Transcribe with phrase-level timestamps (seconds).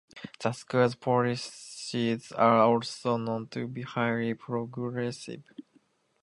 [0.39, 5.43] The school's policies are also known to be highly progressive.